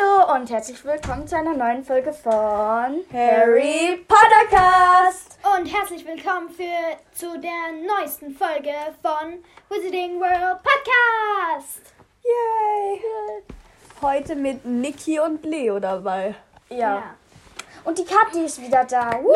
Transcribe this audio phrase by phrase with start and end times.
[0.00, 2.32] Hallo und herzlich willkommen zu einer neuen Folge von
[3.12, 5.38] Harry Potter Cast.
[5.56, 11.92] Und herzlich willkommen für, zu der neuesten Folge von Wizarding World Podcast.
[12.22, 13.00] Yay!
[14.00, 16.34] Heute mit Niki und Leo dabei.
[16.68, 17.14] Ja.
[17.84, 19.12] Und die Kathi ist wieder da.
[19.22, 19.34] Woo!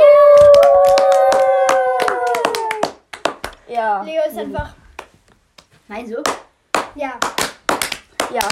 [3.68, 4.02] Ja.
[4.02, 4.74] Leo ist einfach.
[5.88, 6.22] Nein, so.
[6.94, 7.18] Ja.
[8.35, 8.43] Ja.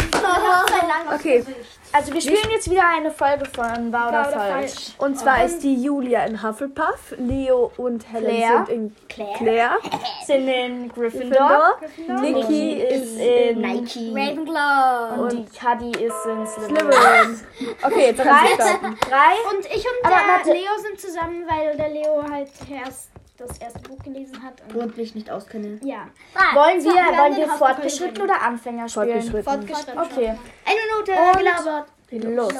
[1.14, 1.44] Okay,
[1.92, 4.92] Also wir spielen jetzt wieder eine Folge von Wahr oder Falsch.
[4.98, 8.64] und zwar ist die Julia in Hufflepuff, Leo und Helen Claire.
[8.66, 9.36] sind in Claire.
[9.36, 9.70] Claire.
[10.26, 11.76] Sind in Gryffindor.
[12.20, 14.12] Niki ist in Nike.
[14.14, 15.20] Ravenclaw.
[15.20, 17.40] und die Kathi ist in Slytherin.
[17.82, 19.34] Okay, Drei, drei.
[19.50, 20.50] Und ich und Aber der warte.
[20.52, 24.60] Leo sind zusammen, weil der Leo halt erst das erste Buch gelesen hat.
[24.68, 25.78] Und Und mich nicht auskenne.
[25.82, 26.08] ja.
[26.54, 29.22] Wollen So, wir, wollen wir fortgeschritten oder Anfänger spielen?
[29.22, 29.44] Fortgeschritten.
[29.44, 29.98] Fortgeschritten.
[29.98, 30.34] Okay.
[30.64, 31.88] Eine Minute Und- gelabert.
[32.10, 32.54] Los.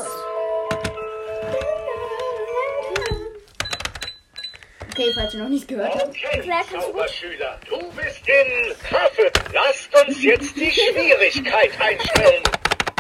[4.91, 6.09] Okay, falls ihr noch nicht gehört habt.
[6.09, 9.33] Okay, Zauberschüler, du bist in Huffle.
[9.53, 12.43] Lasst uns jetzt die Schwierigkeit einstellen.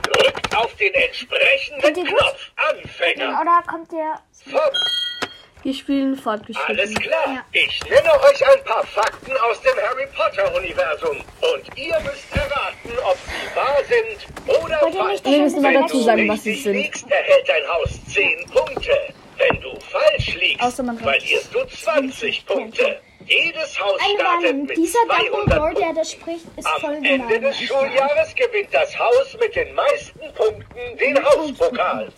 [0.02, 2.50] Drückt auf den entsprechenden Knopf.
[2.56, 3.40] Anfänger.
[3.40, 4.20] Oder kommt der...
[4.50, 4.72] Fort.
[5.62, 6.94] Wir spielen Alles fortgeschritten.
[6.96, 7.44] klar.
[7.52, 11.16] Ich nenne euch ein paar Fakten aus dem Harry Potter Universum.
[11.40, 15.20] Und ihr müsst erraten, ob sie wahr sind oder falsch.
[15.24, 16.74] Wir müssen mal Wenn dazu du sagen, was sie sind.
[16.74, 18.90] liegst, erhält dein Haus 10 Punkte.
[19.38, 21.26] Wenn du falsch liegst, Außer man reicht.
[21.26, 23.00] verlierst du 20 Punkte.
[23.26, 24.66] Jedes Haus Eine startet Warnung.
[24.66, 27.42] mit Dieser 200 Dumbledore, der das spricht, ist voll Am Ende gemein.
[27.42, 32.08] des Schuljahres gewinnt das Haus mit den meisten Punkten den Hauspokal.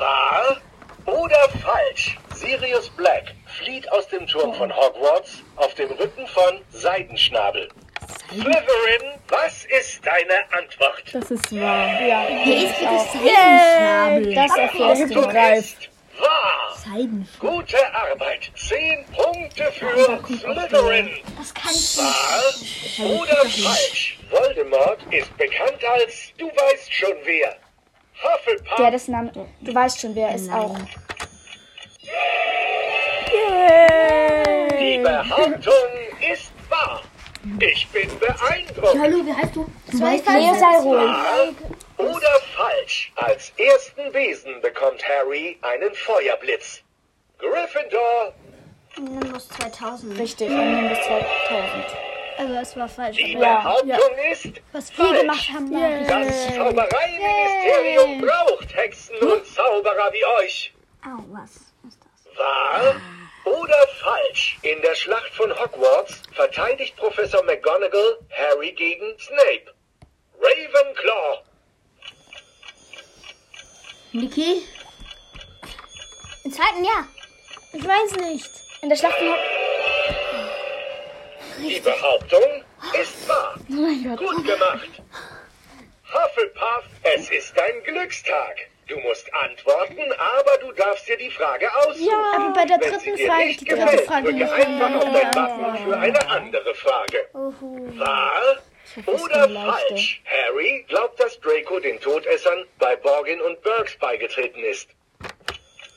[0.00, 0.56] Wahr
[1.04, 2.16] oder falsch?
[2.34, 7.68] Sirius Black flieht aus dem Turm von Hogwarts auf dem Rücken von Seidenschnabel.
[8.30, 11.02] Slytherin, was ist deine Antwort?
[11.12, 12.00] Das ist wahr.
[12.00, 14.34] Ja, Hier ist bitte Seidenschnabel.
[14.34, 15.20] das erfährst du.
[15.20, 16.76] Ist wahr.
[16.76, 17.56] Seidenschnabel.
[17.58, 18.50] Gute Arbeit.
[18.56, 21.10] Zehn Punkte für Slytherin.
[21.38, 24.18] Das kann ich Wahr oder falsch?
[24.30, 27.54] Voldemort ist bekannt als du weißt schon wer.
[28.22, 28.76] Hufflepuff.
[28.76, 29.32] Der das Name...
[29.60, 30.76] Du weißt schon, wer er ist auch.
[34.80, 35.72] Die Behauptung
[36.32, 37.02] ist wahr.
[37.60, 38.98] Ich bin beeindruckt.
[38.98, 39.66] Hallo, wie heißt du?
[39.90, 41.08] Du weißt Leo, sei ruhig.
[41.08, 41.48] Wahr
[41.98, 43.12] oder falsch?
[43.16, 46.82] Als ersten Besen bekommt Harry einen Feuerblitz.
[47.38, 48.34] Gryffindor.
[48.98, 50.18] Nimbus 2000.
[50.18, 52.09] Richtig, bis 2000.
[52.40, 53.18] Also es war falsch.
[53.18, 55.20] Die aber Behauptung ist Was wir falsch.
[55.20, 56.08] gemacht haben, war richtig.
[56.08, 60.72] Das Zaubereiministerium braucht Hexen und Zauberer wie euch.
[61.04, 61.50] Au, was
[61.86, 62.38] ist das?
[62.38, 62.96] Wahr
[63.44, 64.58] oder falsch?
[64.62, 69.74] In der Schlacht von Hogwarts verteidigt Professor McGonagall Harry gegen Snape.
[70.40, 71.42] Ravenclaw.
[74.12, 74.62] Niki?
[76.44, 77.06] Im zweiten Jahr.
[77.74, 78.50] Ich weiß nicht.
[78.80, 79.28] In der Schlacht von...
[81.60, 82.64] Die Behauptung
[83.00, 83.54] ist wahr.
[83.68, 84.18] Oh mein Gott.
[84.18, 84.90] Gut gemacht.
[86.12, 88.56] Hufflepuff, es ist dein Glückstag.
[88.88, 92.08] Du musst antworten, aber du darfst dir die Frage aussuchen.
[92.34, 94.52] Aber bei der Wenn dritten Frage, nicht die dritte gefällt, Frage drücke nicht.
[94.52, 97.28] einfach auf dein Button für eine andere Frage.
[97.32, 98.56] Wahr
[99.06, 100.22] oder falsch?
[100.24, 104.88] Harry glaubt, dass Draco den Todessern bei Borgin und Burks beigetreten ist.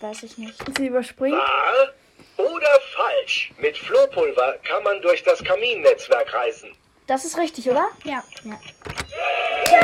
[0.01, 0.61] Weiß ich nicht.
[0.77, 1.37] Sie überspringt.
[1.37, 1.93] Wahr
[2.37, 3.51] oder falsch?
[3.57, 6.75] Mit Flohpulver kann man durch das Kaminnetzwerk reisen.
[7.07, 7.89] Das ist richtig, oder?
[8.03, 8.23] Ja.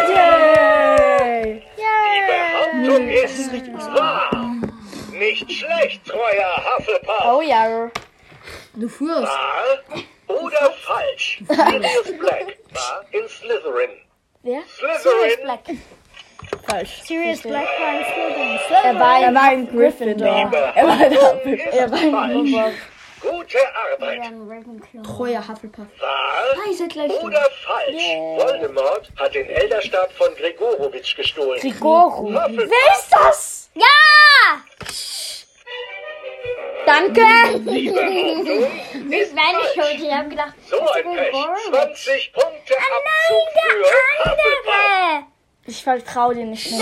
[0.08, 1.64] Yay!
[1.76, 4.32] Die Behauptung ist wahr.
[5.12, 7.26] Nicht schlecht, treuer Hufflepuff.
[7.26, 7.92] Oh ja.
[8.74, 9.24] Du führst.
[9.24, 11.44] Wahr oder falsch?
[11.50, 13.92] Sirius Black war in Slytherin.
[14.44, 14.62] Wer?
[14.78, 15.62] Sirius Slytherin, Black.
[16.70, 17.02] Falsch.
[17.04, 18.60] Sirius Black war ein Slytherin.
[18.84, 20.28] Er war Er war in Gryffindor.
[20.28, 21.74] Er war in Behauptung Hufflepuff.
[21.74, 22.74] ist falsch.
[23.22, 24.22] Gute Arbeit.
[25.04, 25.88] Treuer Hufflepuff.
[26.00, 26.46] Wahr
[27.24, 28.04] oder falsch?
[28.38, 31.60] Voldemort hat den Elderstab von Gregorowitsch gestohlen.
[31.60, 33.70] Hufflepuff, Wer ist das?
[33.74, 34.62] Ja!
[36.86, 37.22] Danke.
[37.60, 39.74] die Behauptung ist Meine falsch.
[39.74, 40.02] Schuld.
[40.02, 41.32] Ich hab gedacht, So ein Pech.
[41.70, 45.24] 20 Punkte Abzug für Hufflepuff.
[45.70, 46.80] Ich vertraue dir nicht mehr.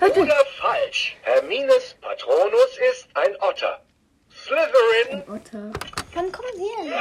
[0.00, 1.16] Wahr oder falsch?
[1.22, 3.80] Hermines Patronus ist ein Otter.
[4.34, 5.70] Slytherin, Otter.
[6.12, 6.92] wann kommen wir hin?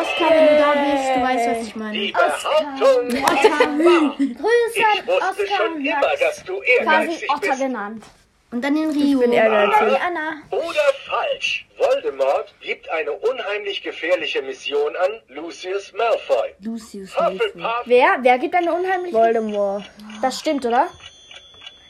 [0.00, 2.12] Oskar, wenn du da bist, du weißt, was ich die meine.
[2.12, 4.16] Behauptung ist wahr.
[4.16, 7.60] Grüße Ich an wusste Oskar schon und immer, dass du Quasi ehrgeizig Otter bist.
[7.60, 8.04] genannt.
[8.52, 9.20] Und dann den Ich Rio.
[9.20, 9.98] bin ehrgeizig.
[10.06, 10.42] Anna.
[10.50, 11.66] Oder falsch.
[11.78, 16.54] Voldemort gibt eine unheimlich gefährliche Mission an Lucius Malfoy.
[16.60, 17.50] Lucius Malfoy.
[17.86, 18.18] Wer?
[18.20, 19.16] Wer gibt eine unheimliche...
[19.16, 19.84] Voldemort.
[20.20, 20.86] Das stimmt, oder?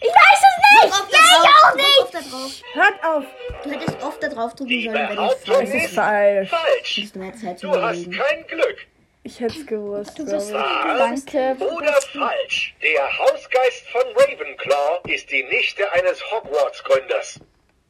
[0.00, 1.12] Ich weiß es nicht!
[1.12, 2.00] Ja, ich auch nicht!
[2.00, 2.62] Oft drauf.
[2.74, 3.24] Hört auf!
[3.64, 5.66] Du hättest oft da drauf drücken sollen bei den Behauptung Fragen.
[5.66, 6.50] Es ist falsch.
[6.50, 7.10] falsch.
[7.12, 8.76] Du zu Du hast kein Glück.
[9.24, 10.26] Ich hätte es gewusst, ich.
[10.26, 11.56] Wahr Danke.
[11.64, 12.74] oder falsch.
[12.82, 17.38] Der Hausgeist von Ravenclaw ist die Nichte eines Hogwarts-Gründers.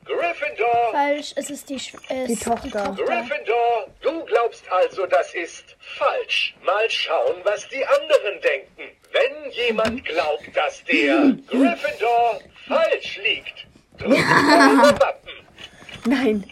[0.05, 2.95] Gryffindor, Falsch, es ist die, Sch es Die ist Tochter.
[2.99, 6.57] Gryffindor, du glaubst also, das ist falsch.
[6.65, 8.97] Mal schauen, was die anderen denken.
[9.13, 13.67] Wenn jemand glaubt, dass der Gryffindor falsch liegt,
[13.99, 15.33] drückt eure Wappen.
[16.05, 16.45] Nein.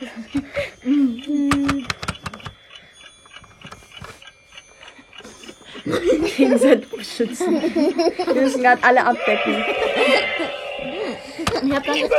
[5.85, 7.63] Gegenseitig beschützen.
[8.17, 9.65] Wir müssen gerade alle abdecken.
[11.63, 12.13] Ich hab dann ist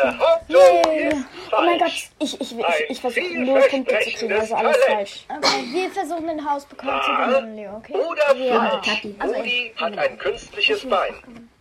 [1.53, 4.77] Oh mein Gott, ich, ich, ich, Ein ich versuche null Punkte zu kriegen, also alles
[4.85, 5.25] falsch.
[5.29, 7.93] Okay, wir versuchen den Hausbekommen zu gewinnen, Leo, okay?
[7.93, 8.89] Oder falsch.
[8.89, 9.15] Kathi.
[9.21, 11.13] Moody hat ein künstliches Bein.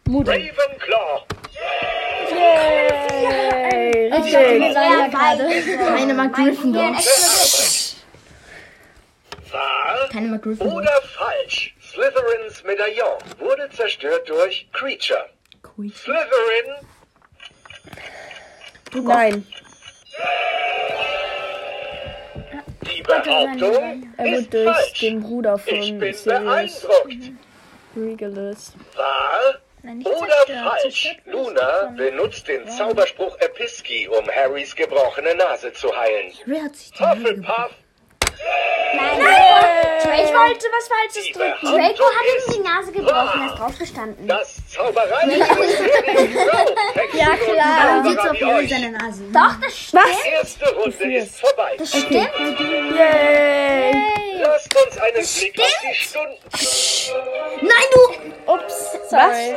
[0.07, 1.25] Ravenclaw,
[2.31, 4.11] Yay!
[4.11, 4.33] Wir Richtig.
[4.33, 5.45] sagen ja gerade,
[5.87, 6.83] keine mag Gryffindor.
[9.53, 10.77] wahr Keine mag Gryffindor.
[10.77, 11.75] oder falsch.
[11.93, 15.29] Slytherins Medaillon wurde zerstört durch Creature.
[15.93, 16.87] Slytherin,
[18.93, 19.47] Nein.
[22.83, 25.01] die Behauptung Er wurde ist durch falsch.
[25.01, 27.33] den Bruder Ich von bin Sirius beeindruckt.
[27.97, 28.73] Regulus.
[28.97, 29.61] Wahr
[30.05, 31.17] oder falsch.
[31.25, 36.33] Luna benutzt den Zauberspruch Episki, um Harrys gebrochene Nase zu heilen.
[36.45, 36.71] Wer
[38.41, 39.21] gebrochen?
[39.21, 41.67] Hufflepuff, Ich wollte was Falsches drücken.
[41.67, 44.27] Draco hat ihm die Nase gebrochen, er ist drauf gestanden.
[44.27, 44.95] Das Crow.
[47.15, 48.03] Ja, klar.
[48.05, 48.71] Warum wie Harry euch.
[48.71, 49.23] seine Nase?
[49.33, 50.05] Doch, das stimmt.
[50.25, 51.77] Die erste Runde ist vorbei.
[51.79, 52.31] Das stimmt.
[52.97, 54.20] Yay!
[54.41, 56.39] Lasst uns einen Blick auf die Stunden.
[57.63, 58.53] Nein, du!
[58.53, 59.57] Ups, sorry.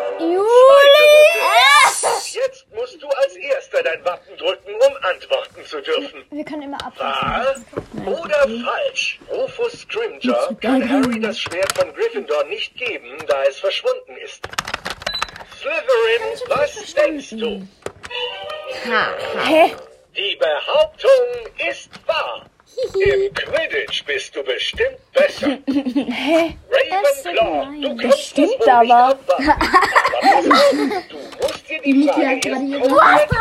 [2.34, 6.26] Jetzt musst du als Erster dein Wappen drücken, um antworten zu dürfen.
[6.32, 7.66] Wir können immer abwarten.
[8.06, 9.20] Wahr oder falsch?
[9.30, 14.42] Rufus Scrimger kann Harry das Schwert von Gryffindor nicht geben, da es verschwunden ist.
[15.60, 17.68] Slytherin, was denkst du?
[19.46, 19.76] Hä?
[20.16, 21.12] Die Behauptung
[21.70, 22.46] ist wahr.
[22.96, 25.48] Im Quidditch bist du bestimmt besser.
[25.68, 29.38] Ravenclaw, du kannst das stimmt wohl nicht aber.
[31.10, 33.38] du musst dir die Frage du dein Wappen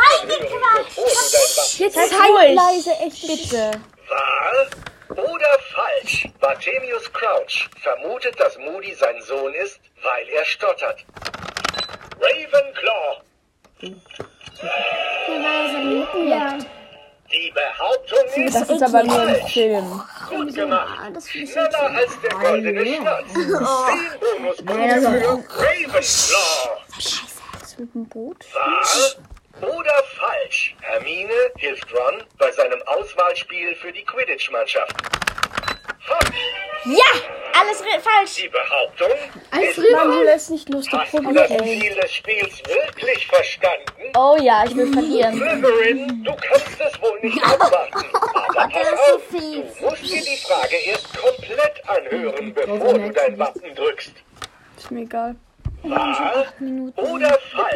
[1.77, 2.55] Jetzt Halt ruhig.
[2.55, 3.71] leise, echt bitte.
[4.09, 4.67] Wahr
[5.09, 6.27] oder falsch?
[6.39, 11.05] Barthemius Crouch vermutet, dass Moody sein Sohn ist, weil er stottert.
[12.19, 13.21] Ravenclaw,
[16.29, 16.62] Ja, die
[17.63, 19.47] Behauptung ist Das ist aber nur ein.
[19.47, 20.01] Film.
[20.29, 21.23] Gut gemacht.
[21.27, 23.33] Schneller als der goldene Schnatz.
[23.33, 23.43] Zehn
[24.19, 25.07] Bonuspunkte für
[25.59, 26.01] Ravenclaw.
[27.59, 28.45] Was mit dem Boot?
[28.53, 30.75] Wahr oder falsch?
[30.81, 34.95] Hermine hilft Ron bei seinem Auswahlspiel für die Quidditch-Mannschaft.
[35.99, 36.37] Falsch.
[36.85, 37.11] Ja,
[37.59, 38.35] alles falsch.
[38.35, 39.11] Die Behauptung
[39.51, 40.23] Alles ist wahr.
[40.23, 41.79] lässt nicht lustig Hast du das probieren.
[41.81, 43.85] Ziel des Spiels wirklich verstanden?
[44.17, 45.35] Oh ja, ich will verlieren.
[45.35, 48.05] Slytherin, du kannst es wohl nicht abwarten.
[48.13, 53.75] Aber pass auf, du musst dir die Frage erst komplett anhören, bevor du dein Wappen
[53.75, 54.13] drückst.
[54.77, 55.35] Ist mir egal.
[55.85, 56.45] Wahr
[56.95, 57.75] oder falsch?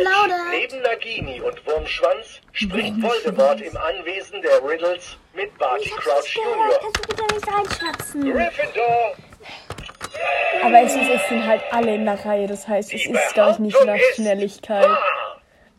[0.52, 6.80] Neben Nagini und Wurmschwanz spricht Voldemort im Anwesen der Riddles mit Barty Crouch Jr.
[6.82, 8.22] Kannst du bitte nicht reinschwatzen?
[8.32, 9.16] Gryffindor,
[10.64, 12.48] Aber es, ist, es sind halt alle in der Reihe.
[12.48, 14.88] Das heißt, es ist, glaube ich, nicht nach Schnelligkeit.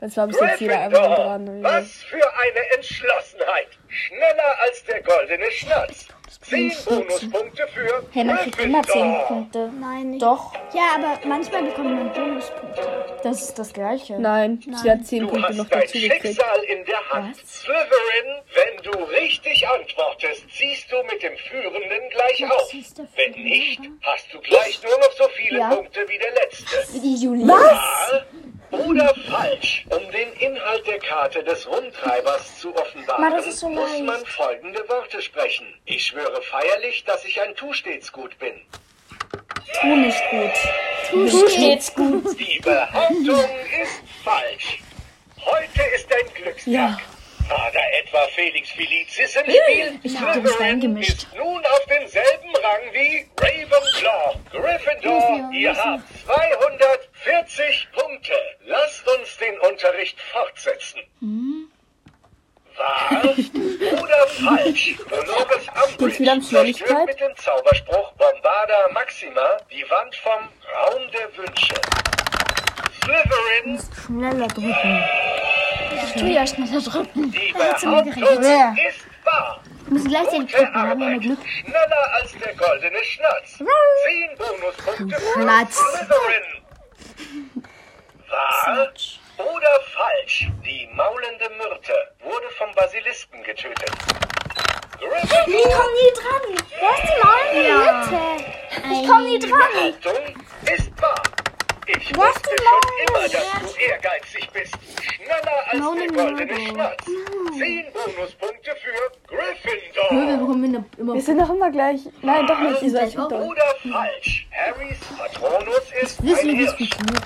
[0.00, 1.62] Das war bis jetzt jeder einfach dran.
[1.62, 3.68] was für eine Entschlossenheit.
[3.88, 6.06] Schneller als der goldene Schnatz.
[6.42, 9.26] Zehn Bonuspunkte für Hey, man kriegt immer 10 Gryffindor.
[9.28, 9.72] Punkte.
[9.80, 10.22] nein, nicht.
[10.22, 13.16] Doch, Ja, aber manchmal bekommt man Bonuspunkte.
[13.22, 14.18] das ist das Gleiche.
[14.18, 16.22] Nein, sie hat 10 Du Punkte hast noch dein dazu gekriegt.
[16.26, 17.36] Schicksal in der Hand.
[17.36, 22.72] Slytherin, wenn du richtig antwortest, ziehst du mit dem Führenden gleich auf.
[22.74, 25.68] ist der Wenn nicht, hast du gleich nur noch so viele Ja.
[25.74, 26.76] Punkte wie der Letzte.
[26.94, 27.46] Wie die Julia.
[27.48, 28.26] Wahr oder
[29.48, 29.84] falsch?
[29.90, 34.04] Um den Inhalt der Karte des Rumtreibers zu offenbaren, Mann, so muss leicht.
[34.04, 35.66] man folgende Worte sprechen.
[35.84, 38.54] Ich schwöre feierlich, dass ich ein Tu stets gut bin.
[39.80, 40.50] Tu nicht gut.
[41.10, 42.38] Tu stets gut.
[42.38, 43.44] Die Behauptung
[43.82, 44.80] ist falsch.
[45.44, 46.72] Heute ist ein Glückstag.
[46.72, 46.98] Ja.
[47.48, 50.00] War da etwa Felix Felicis im hm, Spiel?
[50.02, 51.08] Ich habe den Stein gemischt.
[51.08, 54.38] Ist nun auf denselben Rang wie Ravenclaw.
[54.52, 58.34] Gryffindor, ihr habt 240 Punkte.
[58.66, 61.00] Lasst uns den Unterricht fortsetzen.
[61.20, 61.70] Hm?
[62.76, 63.34] Wahr
[64.02, 64.96] oder falsch?
[65.08, 71.74] Dolores Umbridge zerstört mit dem Zauberspruch Bombarda Maxima die Wand vom Raum der Wünsche.
[73.02, 73.80] Slytherin.
[74.04, 75.04] Schneller drücken.
[76.18, 77.30] Tu ja schneller drücken.
[77.30, 79.60] die Behauptung ist wahr.
[79.86, 81.20] Wir müssen Gute drücken, wir haben Arbeit.
[81.20, 81.38] Glück.
[81.46, 83.58] Schneller als der goldene Schnatz.
[83.58, 85.80] Zehn Bonuspunkte für Schnatz.
[88.28, 88.88] Wahr
[89.38, 90.48] oder falsch?
[90.64, 91.94] Die maulende Myrte
[92.24, 93.90] wurde vom Basilisken getötet.
[94.98, 96.44] Gryffindor, komm nie dran.
[96.80, 98.44] Wer ist die Maulende
[98.90, 99.60] Ich komm nie die dran.
[99.72, 101.37] Behauptung ist wahr.
[101.90, 103.38] Ich ist wusste schon immer, dass du
[103.80, 104.74] ehrgeizig bist.
[105.02, 107.02] Schneller als der goldene Schnatz.
[107.56, 110.36] Zehn Bonuspunkte für Wir Gryffindor.
[110.38, 112.00] bekommen immer, immer Wir sind doch immer gleich.
[112.20, 112.82] Nein, doch nicht.
[112.82, 113.30] Ihr seid doch.
[113.30, 114.46] Oder falsch?
[114.52, 116.72] Harrys Patronus ist wissen, ein Hirsch.
[116.76, 117.22] Slytherin,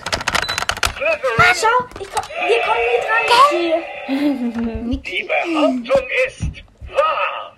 [1.55, 3.25] Schau, ich komm, wir kommen nie dran.
[5.03, 6.53] Die Behauptung ist
[6.95, 7.57] wahr.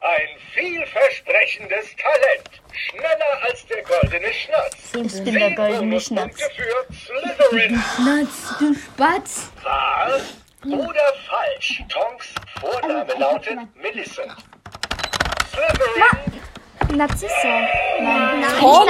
[0.00, 0.31] Ein
[0.62, 2.50] vielversprechendes Talent.
[2.72, 4.76] Schneller als der goldene Schnatz.
[5.16, 6.40] Ich bin der goldene Schnatz.
[6.56, 7.82] für Slytherin.
[7.96, 9.50] Schnatz, du Spatz.
[9.62, 10.20] Wahr
[10.64, 11.82] oder falsch?
[11.88, 12.28] Tonks
[12.60, 14.32] Vorname lautet Millicent.
[15.50, 17.60] Slytherin, Narzissa.
[18.00, 18.44] Nein.
[18.60, 18.88] Tom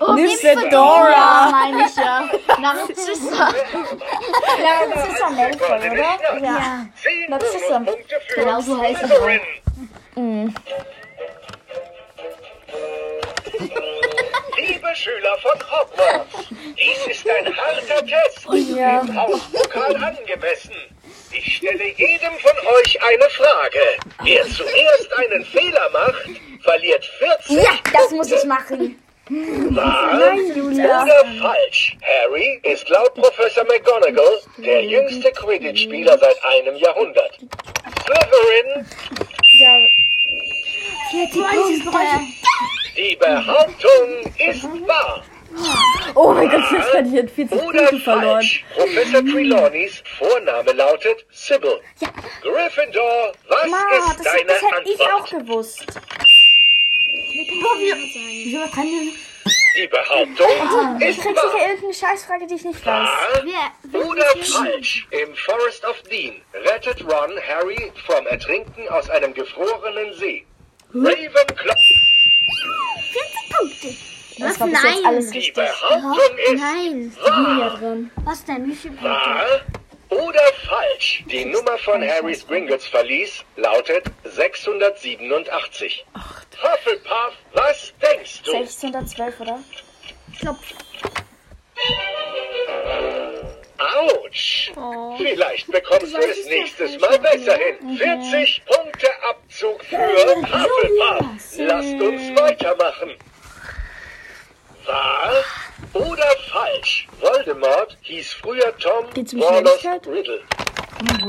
[0.00, 1.48] Oh, Nymphedora.
[1.50, 2.28] meine ich ja.
[2.60, 3.52] Narzissa.
[4.58, 6.42] Narzissa Malfoy, oder?
[6.42, 6.86] Ja.
[6.94, 9.65] Für Genau so heißt es
[10.16, 10.54] Slytherin.
[14.56, 18.46] Liebe Schüler von Hogwarts, dies ist ein harter Test.
[18.76, 19.00] Ja.
[19.02, 20.74] Dem Hauspokal angemessen.
[21.32, 23.80] Ich stelle jedem von euch eine Frage.
[24.22, 26.28] Wer zuerst einen Fehler macht,
[26.62, 29.02] verliert 40 Ja, das muss ich machen.
[29.74, 31.02] Wahr Julia.
[31.02, 31.96] oder falsch.
[32.02, 37.38] Harry ist laut Professor McGonagall der jüngste Quidditch-Spieler seit einem Jahrhundert.
[38.04, 38.86] Slytherin,
[39.58, 39.78] Ja.
[42.96, 45.24] Die Behauptung ist wahr.
[46.14, 48.24] Oh mein Gott, jetzt ich jetzt 40 Oder Punkte verloren.
[48.34, 48.64] falsch.
[48.74, 51.80] Professor Trelawneys Vorname lautet Sybil.
[52.42, 55.30] Gryffindor, was Ma, ist das, deine das hätte ich auch Antwort?
[55.30, 55.86] gewusst.
[57.08, 59.12] Wieso was kann denn?
[59.78, 63.08] Die Behauptung Ich ist krieg sicher irgendeine Scheißfrage, die ich nicht weiß.
[63.08, 65.06] Wahr oder falsch?
[65.10, 70.44] Im Forest of Dean rettet Ron Harry vom Ertrinken aus einem gefrorenen See.
[70.94, 71.74] Ravenclaw,
[74.38, 75.50] Das war bis jetzt alles die.
[75.52, 77.12] Behauptung ist Nein.
[77.24, 77.78] wahr.
[78.24, 78.66] Was denn?
[78.66, 79.08] Wie viel Punkte?
[79.08, 79.60] Wahr
[80.10, 81.24] oder falsch?
[81.26, 86.06] Die Nummer von Harrys Gringotts Verlies lautet 687.
[86.14, 88.52] Hufflepuff, was denkst du?
[88.56, 89.58] 1612, oder?
[93.78, 94.72] Autsch!
[95.18, 97.96] Vielleicht bekommst du es nächstes Mal besser hin.
[97.98, 101.58] 40 Punkte Abzug für Hufflepuff.
[101.58, 103.10] Lasst uns weitermachen.
[104.86, 105.44] Wahr
[105.94, 107.08] oder falsch?
[107.20, 110.06] Voldemort hieß früher Tom Geht's um Warlos Schnelligkeit?
[110.06, 110.42] Riddle.
[110.96, 111.26] Raven,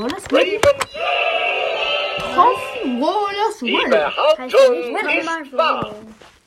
[3.00, 3.88] Wo das die wohl?
[3.88, 5.94] Behauptung ist wahr.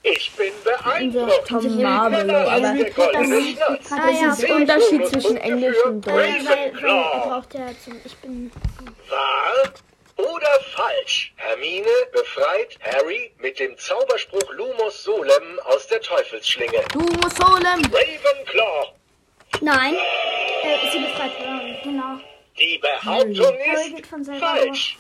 [0.04, 1.48] Ich bin beeindruckt.
[1.48, 2.50] Tom Marvel, aber.
[2.50, 4.30] Ah, ja.
[4.30, 6.16] das ist der Unterschied zwischen Englisch und Deutsch.
[6.16, 7.54] Weil, er braucht
[7.84, 8.02] zum.
[8.04, 8.52] Ich bin.
[9.10, 9.74] Wahr
[10.18, 11.34] oder falsch?
[11.36, 16.84] Hermine befreit Harry mit dem Zauberspruch Lumos Solem aus der Teufelsschlinge.
[16.94, 17.66] Du musst holen.
[17.66, 18.94] Ravenclaw,
[19.62, 19.96] Nein.
[19.96, 21.78] Äh, sie befreit Ron.
[21.84, 22.20] Genau.
[22.58, 24.98] die Behauptung geht ist falsch.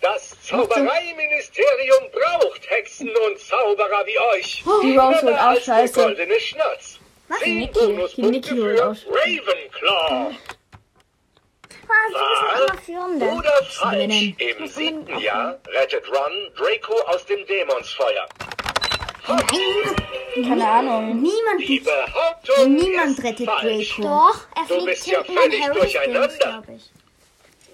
[0.00, 4.64] Das Zaubereiministerium braucht Hexen und Zauberer wie euch.
[4.82, 6.00] Die Rose wird auch scheiße.
[6.02, 6.98] goldene Schnatz.
[7.42, 7.78] Zehn Niki.
[7.78, 10.34] Bonuspunkte für Ravenclaw.
[11.88, 14.34] Wahr oder falsch?
[14.38, 18.26] Im siebten Jahr rettet Ron Draco aus dem Dämonsfeuer.
[20.34, 21.20] Keine Ahnung.
[21.20, 23.96] Niemand, Die Behauptung niemand ist rettet falsch.
[23.96, 24.02] Draco.
[24.02, 26.62] Doch, er Du fliegt bist ja hinten an völlig Harrys durcheinander.
[26.66, 26.90] Dings.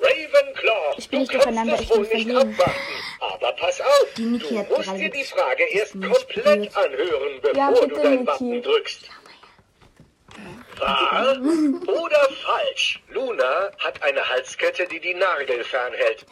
[0.01, 2.53] Ravenclaw, Ich bin du nicht durcheinander, ich wohl bin nicht verlegen.
[2.53, 2.81] abwarten.
[3.21, 6.77] Aber pass auf, Die Niki du hat musst gerade dir die Frage erst komplett gespürt.
[6.77, 8.27] anhören, bevor Ja, du bitte, dein Niki.
[8.27, 9.09] Wappen drückst.
[10.79, 11.37] Wahr
[11.87, 13.01] oder falsch?
[13.09, 16.27] Luna hat eine Halskette, die die Nargel fernhält.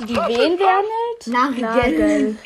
[0.00, 1.26] Die die wen wärmelt?
[1.26, 1.60] Nagel.
[1.60, 2.36] Nagel.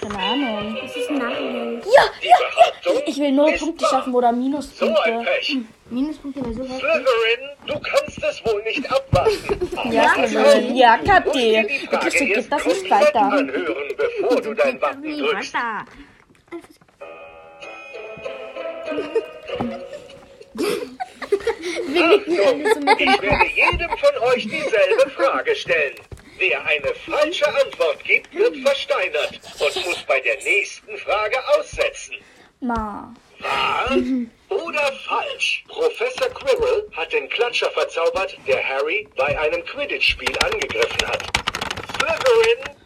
[0.00, 0.78] Keine Ahnung.
[0.80, 1.82] Das ist ein Nachhinein.
[2.22, 3.90] Die Behauptung Ich will nur Punkte wahr.
[3.90, 5.22] schaffen oder So ein Minuspunkte.
[5.24, 5.56] Pech.
[5.90, 6.64] Minuspunkte bei so.
[6.64, 9.68] Slytherin, du kannst es wohl nicht abwarten.
[9.92, 10.76] Ja, Slytherin.
[10.76, 13.20] Ja, die Bitte schick das nicht weiter.
[13.20, 15.54] anhören, bevor du dein Wappen drückst.
[22.00, 22.60] Achtung,
[22.98, 25.94] ich werde jedem von euch dieselbe Frage stellen.
[26.38, 32.14] Wer eine falsche Antwort gibt, wird versteinert und muss bei der nächsten Frage aussetzen.
[32.60, 33.12] Ma.
[33.40, 33.90] Wahr
[35.38, 35.64] falsch?
[35.68, 41.22] Professor Quirrell hat den Klatscher verzaubert, der Harry bei einem Quidditch-Spiel angegriffen hat.
[41.96, 42.76] Slytherin.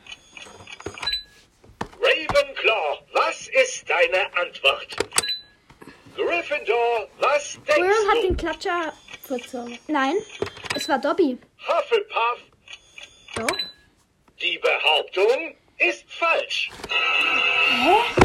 [2.00, 4.96] Ravenclaw, was ist deine Antwort?
[6.16, 8.22] Gryffindor, was denkst Quirrell hat du?
[8.28, 8.92] den Klatscher
[9.22, 9.78] verzaubert.
[9.88, 10.14] Nein,
[10.74, 11.38] es war Dobby.
[11.66, 12.40] Hufflepuff,
[13.36, 13.56] Doch.
[14.40, 16.70] die Behauptung ist falsch.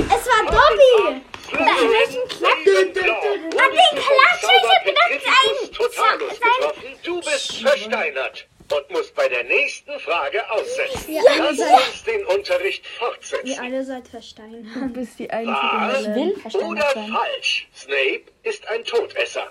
[0.10, 1.22] Es war Dobby!
[1.48, 3.24] Slytherin, Ravenclaw,
[3.58, 6.90] Hat den Klatscher, ich hab gedacht, sein- Totalus getroffen.
[7.04, 11.14] Du bist versteinert und musst bei der nächsten Frage aussetzen.
[11.14, 11.78] Ja, Lass ja.
[11.78, 13.60] uns den Unterricht Ihr fortsetzen.
[13.62, 14.66] alle seid versteinert.
[14.76, 16.08] Du bist die einzige Wahr Ich
[16.54, 17.12] will oder sein.
[17.12, 17.68] falsch?
[17.76, 19.50] Snape ist ein Todesser.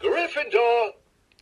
[0.00, 0.94] Gryffindor,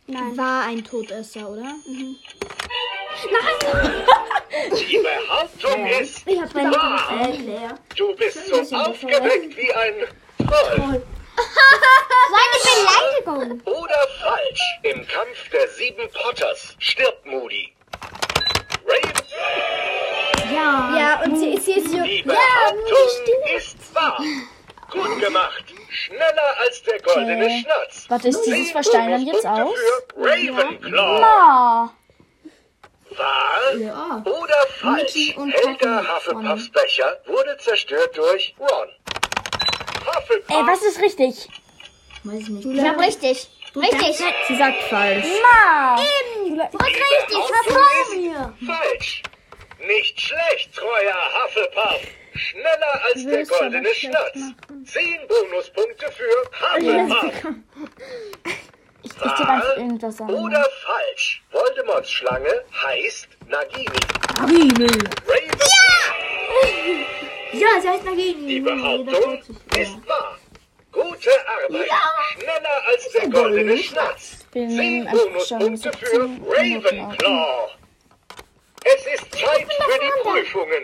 [0.07, 1.75] War ein Todesser, oder?
[4.71, 7.27] die Behauptung ist Ich hab's wahr.
[7.95, 9.93] Du bist so aufgeweckt wie ein
[10.37, 11.01] Troll.
[12.29, 13.61] Seine Beleidigung!
[13.65, 14.61] Oder falsch?
[14.83, 17.73] Im Kampf der sieben Potters stirbt Moody.
[18.85, 20.95] Raven, Ja.
[20.97, 22.01] Ja, und sie, sie ist so.
[22.01, 24.17] die Behauptung ist wahr.
[24.89, 25.65] Gut gemacht.
[25.89, 27.63] Schneller als der goldene Okay.
[27.63, 28.05] Schnatz.
[28.09, 29.73] Warte, ist dieses Versteinern jetzt aus?
[30.15, 31.19] Ravenclaw.
[31.19, 31.93] Ma.
[33.17, 34.23] Wahr Ja.
[34.25, 35.35] oder falsch?
[35.35, 38.89] Helga Hufflepuffs Becher wurde zerstört durch Ron.
[40.05, 41.47] Hufflepuff, Ey, was ist richtig?
[42.23, 42.65] Weiß ich nicht.
[42.65, 43.47] Ich hab richtig.
[43.75, 44.23] Richtig.
[44.47, 45.25] Sie sagt falsch.
[45.41, 45.99] Ma.
[46.45, 49.23] die Behauptung ist falsch.
[49.85, 52.01] Nicht schlecht, treuer Hufflepuff.
[52.35, 54.39] Schneller als der goldene Schnatz.
[54.85, 57.55] Zehn Bonuspunkte für Hufflepuff.
[59.21, 60.29] Einfach irgendwas an.
[60.29, 61.43] Oder falsch?
[61.51, 63.85] Voldemorts Schlange heißt Nagini.
[64.39, 64.87] Nagini.
[65.27, 67.05] Raven,
[67.53, 68.47] Ja, sie heißt Nagini.
[68.47, 69.41] die Behauptung
[69.77, 70.37] ist wahr.
[70.91, 71.89] Gute Arbeit.
[72.33, 74.45] Schneller als der goldene Schnatz.
[74.51, 77.17] Zehn Bonuspunkte für 17 Minuten auf.
[77.19, 77.69] Ravenclaw.
[78.83, 80.83] Es ist Zeit für die Prüfungen.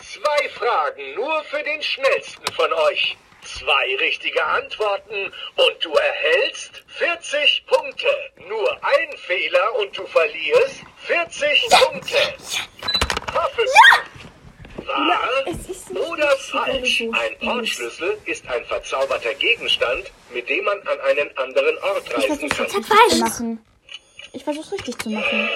[0.00, 3.16] Zwei Fragen nur für den schnellsten von euch.
[3.62, 8.08] Zwei richtige Antworten und du erhältst 40 Punkte.
[8.48, 12.16] Nur ein Fehler und du verlierst 40 Punkte.
[13.32, 14.12] Hufflepuff.
[14.84, 17.02] Wahr oder falsch?
[17.02, 22.68] Ein Portschlüssel ist ein verzauberter Gegenstand, mit dem man an einen anderen Ort reisen kann.
[22.68, 23.64] Falsch machen.
[24.32, 25.48] Ich versuch's richtig zu machen.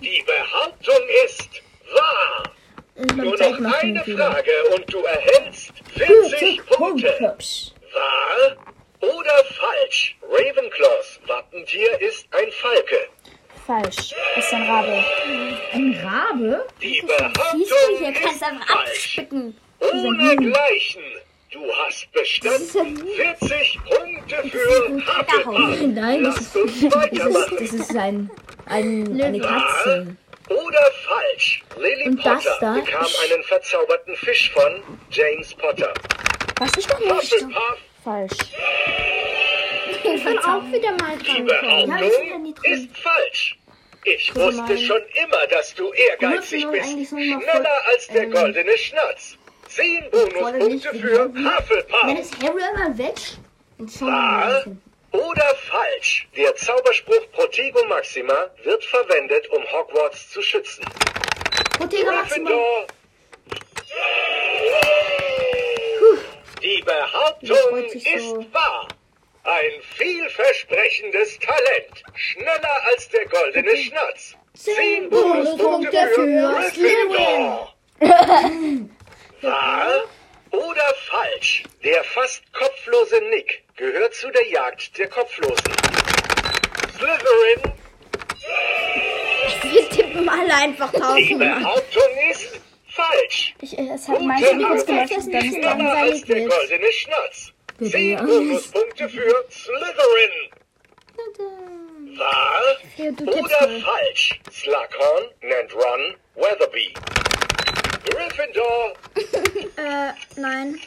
[0.00, 1.62] Die Behauptung ist
[1.92, 2.50] wahr.
[2.98, 7.14] Nur noch eine Frage und du erhältst 40 Punkte.
[7.20, 8.56] Wahr
[9.00, 10.16] oder falsch?
[10.22, 12.96] Ravenclaws Wappentier ist ein Falke.
[13.66, 14.14] Falsch.
[14.36, 15.04] Ist ein Rabe.
[15.72, 16.66] Ein Rabe?
[16.82, 18.90] Die Behauptung hier kannst ist du falsch.
[19.18, 19.56] abspicken.
[19.80, 21.02] Ohne Gleichen.
[21.52, 25.80] Du hast bestanden 40 Punkte für Hufflepuff.
[25.94, 27.56] Nein, das weitermachen.
[27.60, 28.30] Das ist ein,
[28.66, 30.16] ein, eine Katze.
[30.48, 31.62] Oder falsch?
[31.76, 32.72] Lily Und das Potter da?
[32.74, 35.92] bekam einen verzauberten Fisch von James Potter.
[36.58, 37.12] Was ich doch nicht.
[37.12, 38.32] Hufflepuff, Falsch.
[39.90, 41.46] Ich bin auch wieder mal die dran.
[41.46, 42.72] Ja, ja Behauptung drin.
[42.72, 43.58] ist falsch.
[44.04, 47.10] Ich wusste schon immer, dass du ehrgeizig bist.
[47.10, 49.36] so Schneller als der ähm, goldene Schnatz.
[49.68, 51.34] Zehn Bonuspunkte für gehalten.
[51.34, 52.18] Wenn Hufflepuff.
[52.18, 53.16] es Harry einmal weg
[54.00, 54.64] Wahr
[55.12, 56.28] oder falsch?
[56.36, 60.84] Der Zauberspruch Protego Maxima wird verwendet, um Hogwarts zu schützen.
[61.76, 62.50] Protega Maxima.
[66.62, 68.40] Die Behauptung sich so.
[68.40, 68.88] ist wahr.
[69.44, 72.02] Ein vielversprechendes Talent.
[72.14, 74.34] Schneller als der goldene Schnatz.
[74.54, 77.74] Zehn Bonuspunkte für Gryffindor.
[79.40, 80.04] Wahr
[80.50, 81.62] oder falsch?
[81.84, 82.42] Der fast
[82.88, 85.72] kopflose Nick gehört zu der Jagd der Kopflosen.
[86.96, 87.72] Slytherin,
[89.62, 91.58] Wir tippen alle einfach die tausendmal.
[91.60, 93.54] Behauptung ist falsch.
[93.60, 96.50] Ich, es hat meistens kurz geleuchtet, dann ist dann als der wird.
[96.50, 97.52] goldene Schnatz.
[97.90, 100.50] Zehn Bonuspunkte für Slytherin.
[102.16, 103.80] Wahr Ja, oder mal.
[103.80, 104.40] falsch?
[104.50, 106.94] Slughorn nennt Ron Weatherby.
[108.08, 108.94] Gryffindor,
[109.76, 110.80] Äh, nein.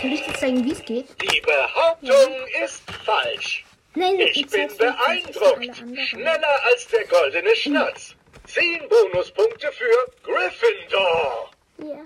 [0.00, 1.06] Soll ich dir zeigen, wie es geht?
[1.20, 2.34] die Behauptung
[2.64, 3.64] ist falsch.
[3.94, 5.76] Nein, Ich bin beeindruckt.
[6.08, 8.14] Schneller als der goldene Schnatz.
[8.46, 11.50] Zehn Bonuspunkte für Gryffindor.
[11.78, 12.04] Ja.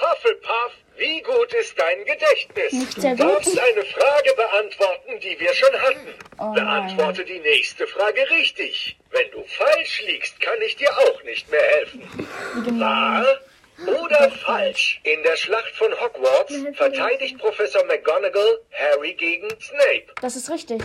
[0.00, 2.72] Hufflepuff, wie gut ist dein Gedächtnis?
[2.72, 6.14] Nicht sehr Du darfst eine Frage beantworten, die wir schon hatten.
[6.38, 8.96] Oh Beantworte die nächste Frage richtig.
[9.10, 12.80] Wenn du falsch liegst, kann ich dir auch nicht mehr helfen.
[12.80, 13.40] Wahr
[13.86, 15.00] oder falsch?
[15.02, 20.06] In der Schlacht von Hogwarts verteidigt Professor McGonagall Harry gegen Snape.
[20.20, 20.82] Das ist richtig.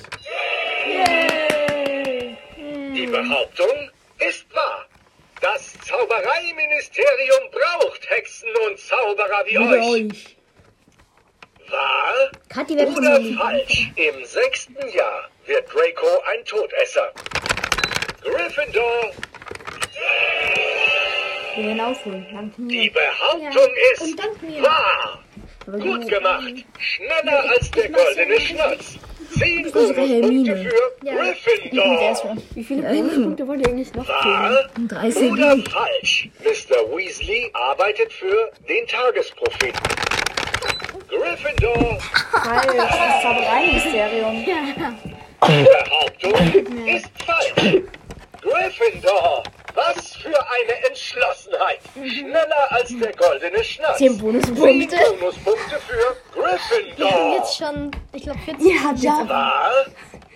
[2.95, 4.85] Die Behauptung ist wahr.
[5.41, 10.35] Das Zaubereiministerium braucht Hexen und Zauberer wie euch.
[11.69, 13.91] Wahr Kathi, oder falsch?
[13.95, 17.13] Im sechsten Jahr wird Draco ein Todesser.
[18.21, 19.13] Gryffindor,
[21.55, 22.25] Wir werden aufholen.
[22.33, 22.91] Dank die mir.
[22.91, 24.63] Behauptung ist und dank mir.
[24.63, 25.19] wahr.
[25.65, 26.43] Gut gemacht.
[26.79, 28.97] Schneller als der goldene Schnatz.
[29.37, 30.55] Zehn Bonuspunkte Hermine.
[30.57, 32.37] für Gryffindor.
[32.55, 34.15] Wie viele Bonuspunkte wollt ihr eigentlich noch geben?
[34.23, 35.31] Wahr 30.
[35.31, 36.29] oder falsch?
[36.39, 36.97] Mr.
[36.97, 39.79] Weasley arbeitet für den Tagespropheten.
[41.09, 41.99] Gryffindor,
[42.31, 42.75] Falsch.
[42.75, 44.45] Das Zaubereiministerium.
[45.47, 47.83] die Behauptung ist falsch.
[48.41, 51.79] Gryffindor, was für eine Entschlossenheit.
[51.95, 53.97] Schneller als der goldene Schnatz.
[53.97, 54.87] 10 Bonuspunkte.
[54.87, 57.35] Zehn Bonuspunkte für Gryffindor.
[57.35, 58.65] Jetzt schon, ich glaube, 40.
[58.67, 59.29] Ja, ja.
[59.29, 59.85] Wahr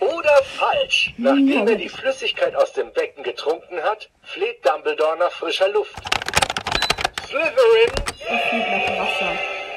[0.00, 1.14] oder falsch?
[1.16, 5.94] Nachdem er die Flüssigkeit aus dem Becken getrunken hat, fleht Dumbledore nach frischer Luft.
[7.26, 7.92] Slytherin,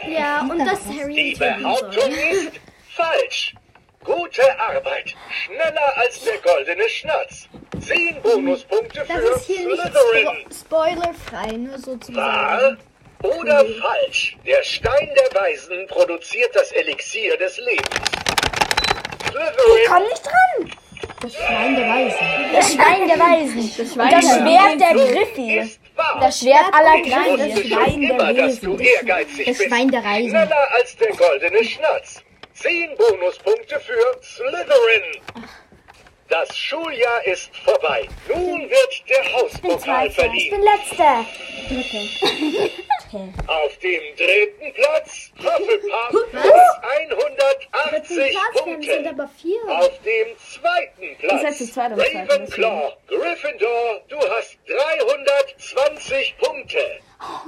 [0.10, 2.52] Ja, und das Harry die Behauptung ist
[2.90, 3.56] falsch.
[4.04, 5.16] Gute Arbeit.
[5.30, 7.48] Schneller als der goldene Schnatz.
[8.36, 10.46] Bonuspunkte Das für ist hier nicht Slytherin.
[10.52, 12.78] spo spoilerfrei, nur so zu Wahr sagen.
[13.24, 14.38] oder falsch?
[14.46, 17.88] Der Stein der Weisen produziert das Elixier des Lebens.
[19.30, 20.72] Slytherin, Komm nicht dran.
[21.22, 22.20] Das Schwein der Weisen.
[22.54, 23.72] Das Schwein der Weisen.
[23.78, 25.58] Das, Schwert der Griffi.
[25.60, 26.20] ist wahr.
[26.22, 27.70] Das Schwert aller Ich Griffi.
[27.70, 29.58] schon immer, dass du ehrgeizig Das.
[29.64, 30.30] Schwein der Reisen.
[30.30, 32.22] Schneller als der goldene Schnatz.
[32.54, 35.22] Zehn Bonuspunkte für Slytherin.
[36.30, 38.08] Das Schuljahr ist vorbei.
[38.28, 40.52] Nun wird der Hauspokal Ich verliehen.
[40.52, 41.26] bin Letzter.
[43.48, 49.08] Auf dem dritten Platz Hufflepuff mit 180 Platz, wir sind Punkten.
[49.08, 49.62] aber vier.
[49.70, 52.94] Auf dem zweiten Platz am zweiten, Ravenclaw.
[53.08, 57.00] Gryffindor, du hast 320 Punkte.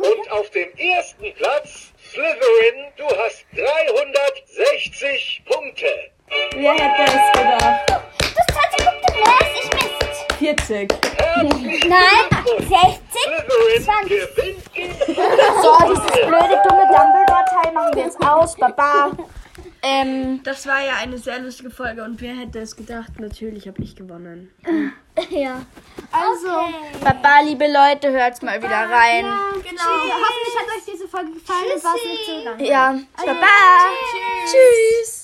[0.01, 6.11] Und auf dem ersten Platz Slytherin, du hast 360 Punkte.
[6.55, 8.01] Wer hätte es gedacht?
[8.49, 10.67] Das 20 Punkte mehr als ich Mist.
[10.67, 10.93] 40.
[11.17, 12.67] Herzlichen Nein, Glückwunsch.
[12.69, 12.99] 60.
[13.11, 14.09] Slytherin 20.
[14.09, 14.93] gewinnt gegen
[15.61, 18.55] So, dieses blöde, dumme Dumbledore-Teil machen wir jetzt aus.
[18.55, 19.11] Baba.
[19.81, 23.11] Ähm, Das war ja eine sehr lustige Folge und wer hätte es gedacht?
[23.19, 24.51] Natürlich habe ich gewonnen.
[25.29, 25.61] Ja.
[26.11, 26.69] also,
[27.03, 29.25] Baba, liebe Leute, hört's mal wieder rein.
[29.25, 29.83] Genau.
[29.83, 32.59] Hoffentlich hat euch diese Folge gefallen und war es nicht so lang.
[32.59, 33.47] Ja, Baba.
[34.45, 35.18] Tschüss.